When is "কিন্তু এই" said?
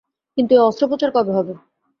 0.37-0.61